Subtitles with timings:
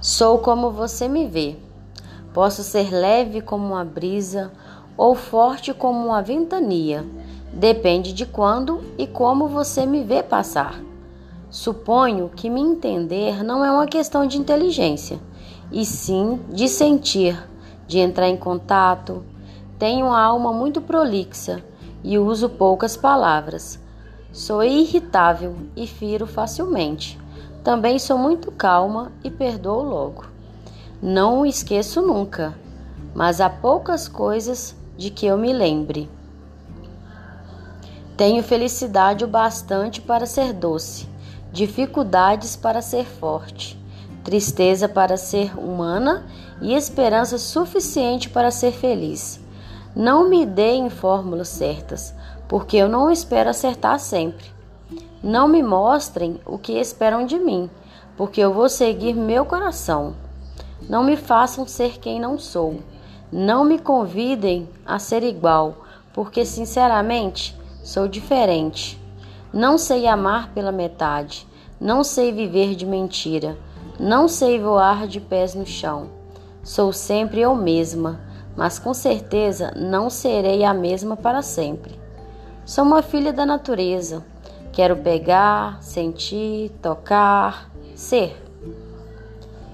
[0.00, 1.56] Sou como você me vê.
[2.32, 4.52] Posso ser leve como uma brisa
[4.96, 7.04] ou forte como uma ventania.
[7.52, 10.80] Depende de quando e como você me vê passar.
[11.50, 15.18] Suponho que me entender não é uma questão de inteligência,
[15.72, 17.36] e sim de sentir,
[17.88, 19.24] de entrar em contato.
[19.80, 21.60] Tenho uma alma muito prolixa
[22.04, 23.80] e uso poucas palavras.
[24.30, 27.18] Sou irritável e firo facilmente.
[27.68, 30.24] Também sou muito calma e perdoo logo.
[31.02, 32.58] Não o esqueço nunca,
[33.14, 36.08] mas há poucas coisas de que eu me lembre.
[38.16, 41.06] Tenho felicidade o bastante para ser doce,
[41.52, 43.78] dificuldades para ser forte,
[44.24, 46.24] tristeza para ser humana
[46.62, 49.38] e esperança suficiente para ser feliz.
[49.94, 52.14] Não me deem fórmulas certas,
[52.48, 54.56] porque eu não espero acertar sempre.
[55.22, 57.68] Não me mostrem o que esperam de mim,
[58.16, 60.14] porque eu vou seguir meu coração.
[60.88, 62.76] Não me façam ser quem não sou.
[63.32, 65.84] Não me convidem a ser igual,
[66.14, 68.96] porque sinceramente sou diferente.
[69.52, 71.48] Não sei amar pela metade,
[71.80, 73.58] não sei viver de mentira,
[73.98, 76.10] não sei voar de pés no chão.
[76.62, 78.20] Sou sempre eu mesma,
[78.56, 81.98] mas com certeza não serei a mesma para sempre.
[82.64, 84.24] Sou uma filha da natureza
[84.78, 88.40] Quero pegar, sentir, tocar, ser.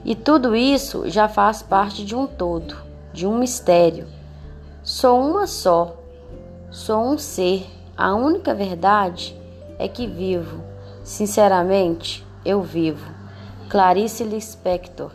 [0.03, 2.75] E tudo isso já faz parte de um todo,
[3.13, 4.07] de um mistério.
[4.83, 5.95] Sou uma só,
[6.71, 7.67] sou um ser.
[7.95, 9.39] A única verdade
[9.79, 10.65] é que vivo.
[11.03, 13.13] Sinceramente, eu vivo.
[13.69, 15.11] Clarice Lispector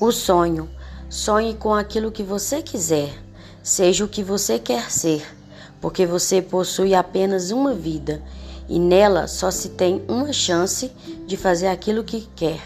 [0.00, 0.66] O sonho.
[1.10, 3.12] Sonhe com aquilo que você quiser,
[3.62, 5.22] seja o que você quer ser,
[5.78, 8.22] porque você possui apenas uma vida
[8.66, 10.90] e nela só se tem uma chance
[11.26, 12.62] de fazer aquilo que quer.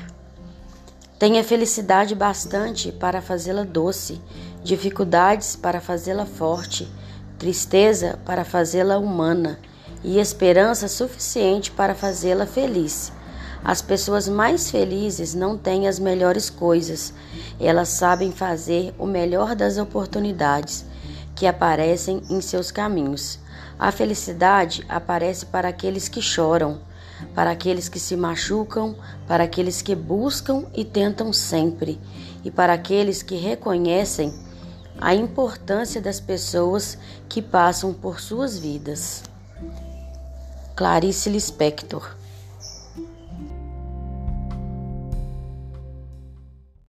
[1.18, 4.20] Tenha felicidade bastante para fazê-la doce,
[4.62, 6.88] dificuldades para fazê-la forte,
[7.36, 9.58] tristeza para fazê-la humana
[10.04, 13.10] e esperança suficiente para fazê-la feliz.
[13.64, 17.14] As pessoas mais felizes não têm as melhores coisas,
[17.58, 20.84] elas sabem fazer o melhor das oportunidades
[21.34, 23.38] que aparecem em seus caminhos.
[23.78, 26.78] A felicidade aparece para aqueles que choram,
[27.34, 31.98] para aqueles que se machucam, para aqueles que buscam e tentam sempre,
[32.44, 34.34] e para aqueles que reconhecem
[35.00, 36.98] a importância das pessoas
[37.30, 39.22] que passam por suas vidas.
[40.76, 42.23] Clarice Lispector